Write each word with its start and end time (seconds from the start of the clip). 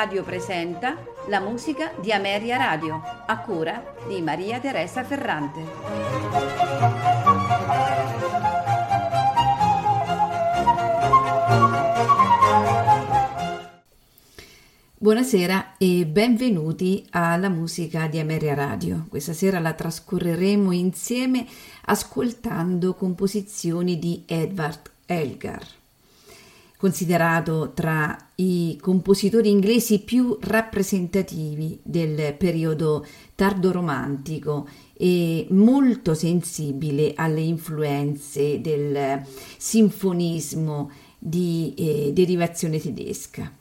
Radio 0.00 0.22
presenta 0.22 0.96
la 1.26 1.40
musica 1.40 1.92
di 2.00 2.10
Ameria 2.10 2.56
Radio, 2.56 3.02
a 3.26 3.38
cura 3.40 3.96
di 4.08 4.22
Maria 4.22 4.58
Teresa 4.58 5.04
Ferrante. 5.04 5.60
Buonasera 14.96 15.76
e 15.76 16.06
benvenuti 16.06 17.06
alla 17.10 17.50
musica 17.50 18.06
di 18.06 18.18
Ameria 18.18 18.54
Radio. 18.54 19.04
Questa 19.06 19.34
sera 19.34 19.58
la 19.58 19.74
trascorreremo 19.74 20.72
insieme 20.72 21.46
ascoltando 21.84 22.94
composizioni 22.94 23.98
di 23.98 24.24
Edvard 24.26 24.90
Elgar 25.04 25.79
considerato 26.80 27.72
tra 27.74 28.16
i 28.36 28.78
compositori 28.80 29.50
inglesi 29.50 30.00
più 30.00 30.38
rappresentativi 30.40 31.78
del 31.82 32.34
periodo 32.38 33.06
tardo-romantico 33.34 34.66
e 34.94 35.46
molto 35.50 36.14
sensibile 36.14 37.12
alle 37.16 37.42
influenze 37.42 38.62
del 38.62 39.22
sinfonismo 39.58 40.90
di 41.18 41.74
eh, 41.76 42.12
derivazione 42.14 42.80
tedesca. 42.80 43.52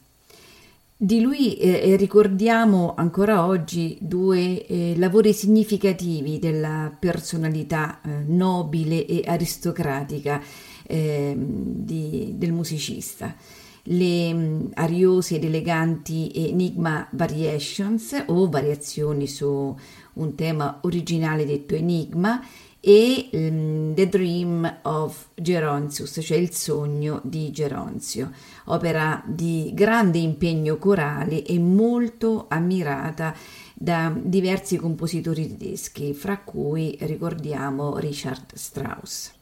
Di 0.96 1.20
lui 1.20 1.58
eh, 1.58 1.98
ricordiamo 1.98 2.94
ancora 2.96 3.46
oggi 3.46 3.98
due 4.00 4.66
eh, 4.66 4.94
lavori 4.96 5.34
significativi 5.34 6.40
della 6.40 6.96
personalità 6.98 8.00
eh, 8.02 8.24
nobile 8.28 9.06
e 9.06 9.24
aristocratica 9.26 10.42
eh, 10.90 11.36
di, 11.38 12.34
del 12.36 12.52
musicista. 12.52 13.36
Le 13.84 14.34
um, 14.34 14.70
ariose 14.74 15.36
ed 15.36 15.44
eleganti 15.44 16.32
Enigma 16.34 17.08
Variations 17.12 18.24
o 18.28 18.50
variazioni 18.50 19.28
su 19.28 19.76
un 20.14 20.36
tema 20.36 20.80
originale 20.82 21.46
detto 21.46 21.76
Enigma 21.76 22.44
e 22.80 23.30
um, 23.34 23.94
The 23.94 24.10
Dream 24.10 24.80
of 24.84 25.28
Gerontius, 25.36 26.20
cioè 26.22 26.38
il 26.38 26.54
sogno 26.54 27.22
di 27.24 27.52
Geronzio, 27.52 28.32
opera 28.66 29.24
di 29.26 29.72
grande 29.74 30.18
impegno 30.18 30.78
corale 30.78 31.44
e 31.44 31.60
molto 31.60 32.46
ammirata 32.50 33.36
da 33.74 34.14
diversi 34.16 34.78
compositori 34.78 35.48
tedeschi, 35.48 36.14
fra 36.14 36.40
cui 36.40 36.98
ricordiamo 37.02 37.98
Richard 37.98 38.54
Strauss. 38.56 39.38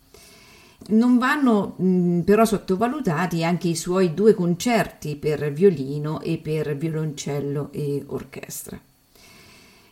Non 0.89 1.17
vanno 1.17 1.75
mh, 1.77 2.19
però 2.21 2.45
sottovalutati 2.45 3.43
anche 3.43 3.67
i 3.67 3.75
suoi 3.75 4.13
due 4.13 4.33
concerti 4.33 5.17
per 5.17 5.51
violino 5.51 6.21
e 6.21 6.37
per 6.37 6.77
violoncello 6.77 7.69
e 7.71 8.03
orchestra. 8.07 8.79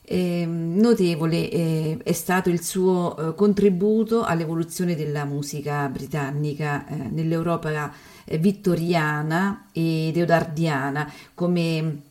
Eh, 0.08 0.46
notevole 0.46 1.50
eh, 1.50 1.98
è 2.04 2.12
stato 2.12 2.50
il 2.50 2.64
suo 2.64 3.18
eh, 3.18 3.36
contributo 3.36 4.24
all'evoluzione 4.24 4.96
della 4.96 5.26
musica 5.26 5.88
britannica 5.90 6.88
eh, 6.88 6.96
nell'Europa 7.10 7.92
eh, 8.24 8.38
vittoriana 8.38 9.70
ed 9.74 10.16
eodardiana, 10.16 11.12
come 11.34 12.02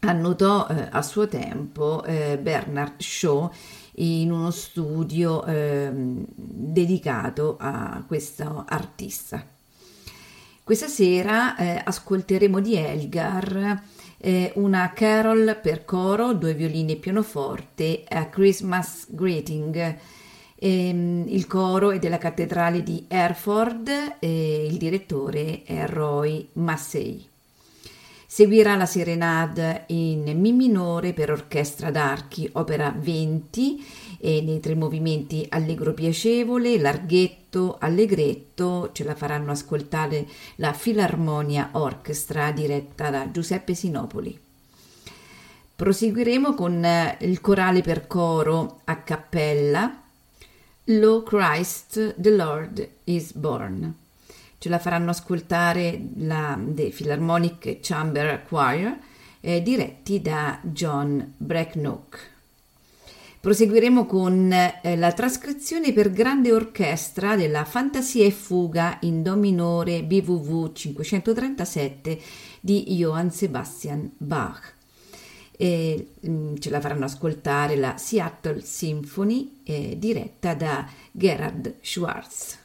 annotò 0.00 0.66
eh, 0.66 0.88
a 0.90 1.02
suo 1.02 1.28
tempo 1.28 2.02
Bernard 2.02 2.94
Shaw 2.96 3.50
in 4.00 4.30
uno 4.30 4.50
studio 4.50 5.44
eh, 5.44 5.90
dedicato 5.92 7.56
a 7.58 8.02
questo 8.06 8.64
artista. 8.66 9.44
Questa 10.62 10.86
sera 10.86 11.56
eh, 11.56 11.82
ascolteremo 11.84 12.60
di 12.60 12.76
Elgar 12.76 13.82
eh, 14.18 14.52
una 14.56 14.92
carol 14.92 15.58
per 15.60 15.84
coro, 15.84 16.32
due 16.32 16.54
violini 16.54 16.92
e 16.92 16.96
pianoforte, 16.96 18.04
a 18.08 18.26
Christmas 18.26 19.06
Greeting. 19.08 19.98
Ehm, 20.56 21.24
il 21.26 21.46
coro 21.46 21.90
è 21.90 21.98
della 21.98 22.18
cattedrale 22.18 22.82
di 22.82 23.06
Hereford 23.08 24.16
e 24.18 24.66
il 24.66 24.76
direttore 24.76 25.62
è 25.64 25.86
Roy 25.86 26.48
Massey. 26.52 27.29
Seguirà 28.32 28.76
la 28.76 28.86
serenade 28.86 29.86
in 29.88 30.38
Mi 30.38 30.52
minore 30.52 31.12
per 31.12 31.32
orchestra 31.32 31.90
d'archi, 31.90 32.48
opera 32.52 32.94
20, 32.96 33.84
e 34.20 34.40
nei 34.40 34.60
tre 34.60 34.76
movimenti 34.76 35.44
allegro 35.48 35.92
piacevole, 35.94 36.78
larghetto, 36.78 37.76
allegretto, 37.80 38.90
ce 38.92 39.02
la 39.02 39.16
faranno 39.16 39.50
ascoltare 39.50 40.28
la 40.56 40.72
Filarmonia 40.72 41.70
Orchestra 41.72 42.52
diretta 42.52 43.10
da 43.10 43.28
Giuseppe 43.32 43.74
Sinopoli. 43.74 44.38
Proseguiremo 45.74 46.54
con 46.54 46.84
eh, 46.84 47.16
il 47.22 47.40
corale 47.40 47.80
per 47.80 48.06
coro 48.06 48.82
a 48.84 48.98
cappella, 48.98 50.02
Lo 50.84 51.24
Christ 51.24 52.14
the 52.16 52.30
Lord 52.30 52.88
is 53.02 53.32
Born 53.32 53.99
ce 54.60 54.68
la 54.68 54.78
faranno 54.78 55.08
ascoltare 55.08 55.98
la 56.16 56.58
The 56.62 56.90
Philharmonic 56.90 57.78
Chamber 57.80 58.44
Choir 58.46 58.94
eh, 59.40 59.62
diretti 59.62 60.20
da 60.20 60.60
John 60.62 61.32
Brecknock. 61.38 62.28
Proseguiremo 63.40 64.04
con 64.04 64.52
eh, 64.52 64.96
la 64.98 65.12
trascrizione 65.12 65.94
per 65.94 66.10
grande 66.10 66.52
orchestra 66.52 67.36
della 67.36 67.64
Fantasia 67.64 68.26
e 68.26 68.30
fuga 68.30 68.98
in 69.00 69.22
Do 69.22 69.34
minore 69.34 70.02
BWV 70.02 70.72
537 70.74 72.20
di 72.60 72.84
Johann 72.96 73.28
Sebastian 73.28 74.10
Bach. 74.18 74.74
E, 75.56 76.08
mh, 76.20 76.30
mm, 76.30 76.56
ce 76.56 76.68
la 76.68 76.80
faranno 76.80 77.06
ascoltare 77.06 77.76
la 77.76 77.96
Seattle 77.96 78.60
Symphony 78.60 79.60
eh, 79.64 79.96
diretta 79.98 80.52
da 80.52 80.86
Gerhard 81.10 81.76
Schwartz. 81.80 82.58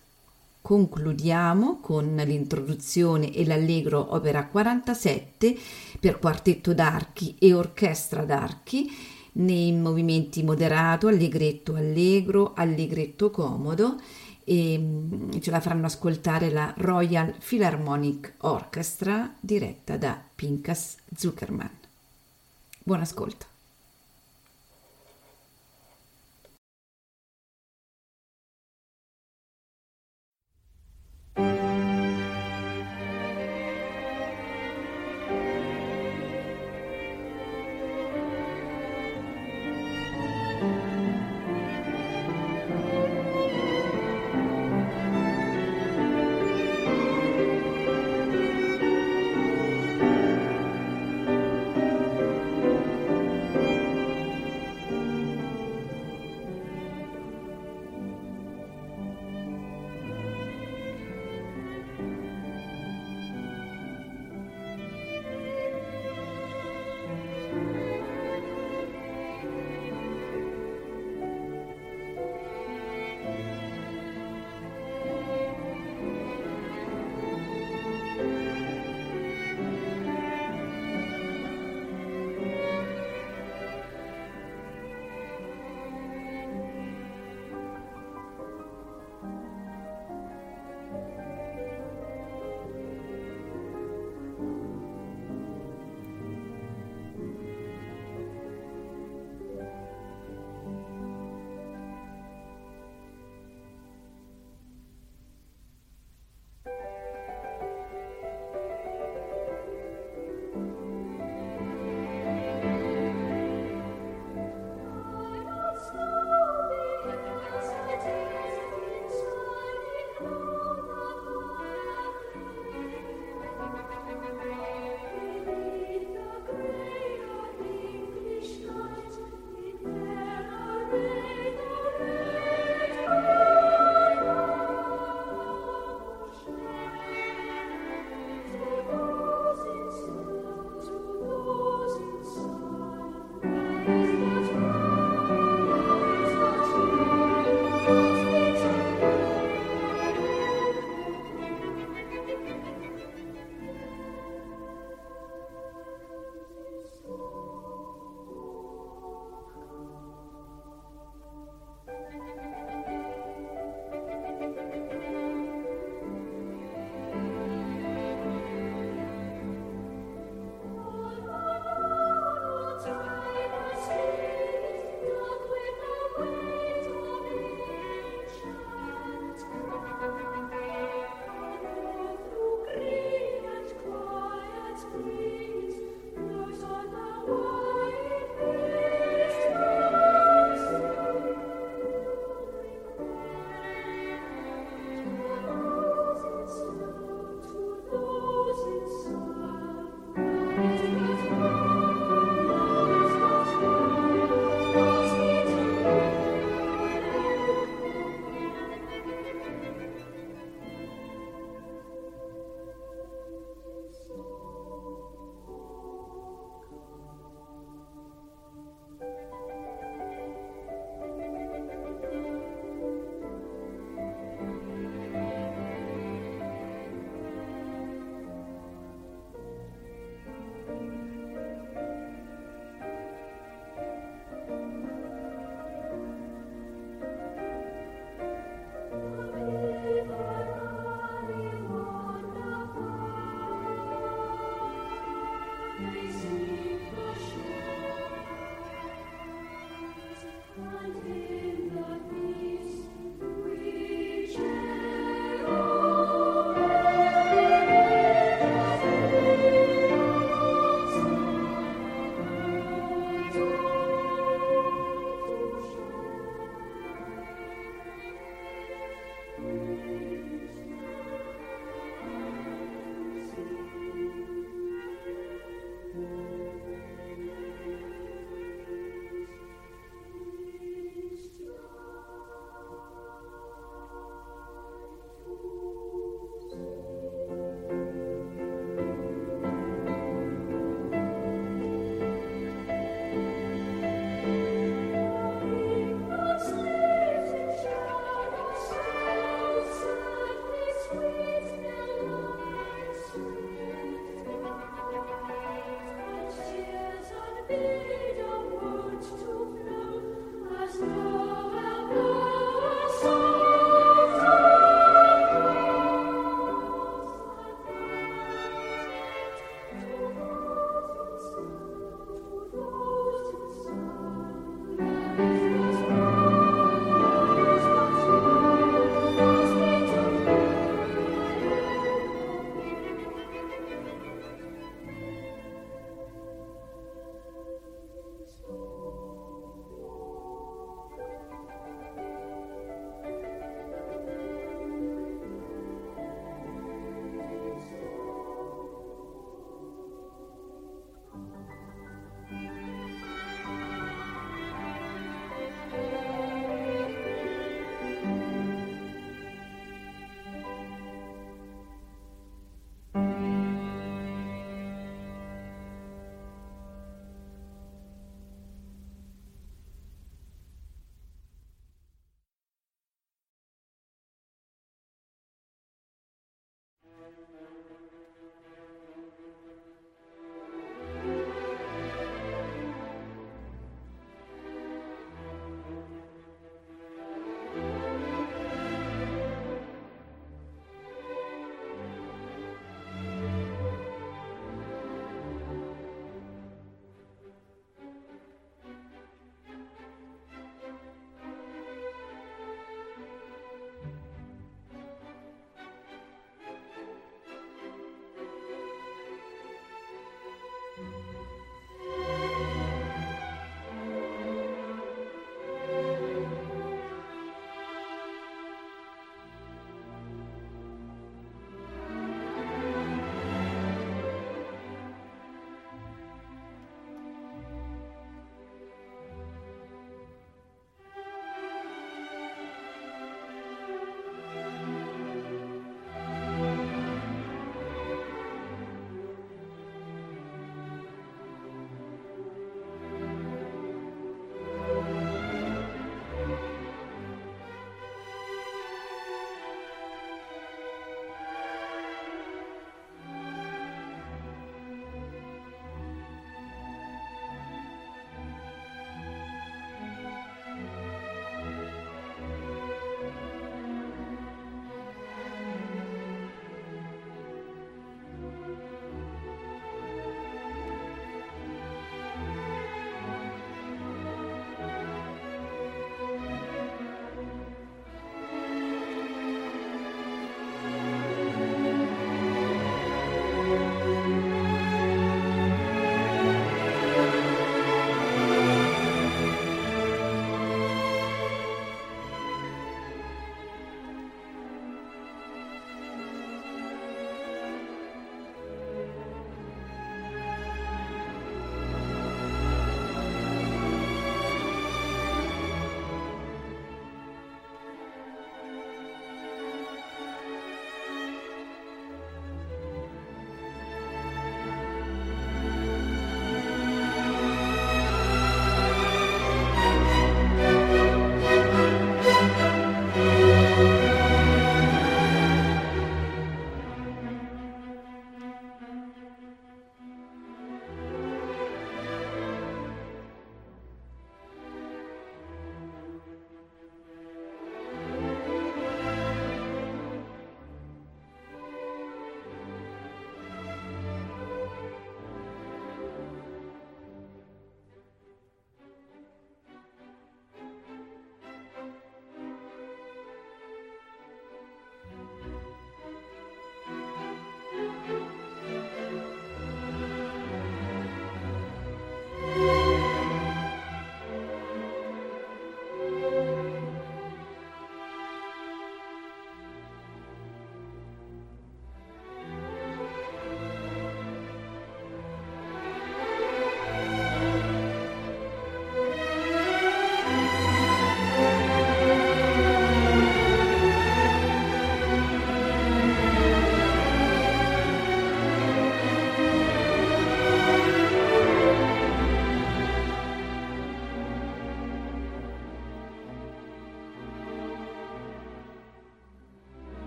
Concludiamo 0.65 1.77
con 1.79 2.15
l'introduzione 2.15 3.31
e 3.31 3.45
l'allegro 3.45 4.15
opera 4.15 4.47
47 4.47 5.55
per 5.99 6.17
quartetto 6.17 6.73
d'archi 6.73 7.35
e 7.37 7.53
orchestra 7.53 8.25
d'archi 8.25 8.89
nei 9.33 9.71
movimenti 9.73 10.41
moderato, 10.41 11.05
allegretto, 11.05 11.75
allegro, 11.75 12.53
allegretto 12.55 13.29
comodo 13.29 14.01
e 14.43 14.79
mm, 14.79 15.33
ce 15.39 15.51
la 15.51 15.61
faranno 15.61 15.85
ascoltare 15.85 16.49
la 16.49 16.73
Royal 16.77 17.35
Philharmonic 17.37 18.33
Orchestra 18.39 19.35
diretta 19.39 19.97
da 19.97 20.19
Pinkas 20.33 20.95
Zuckerman. 21.15 21.69
Buon 22.79 23.01
ascolto. 23.01 23.54